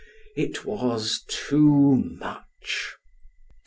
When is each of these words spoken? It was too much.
It 0.35 0.65
was 0.65 1.21
too 1.27 1.93
much. 2.19 2.95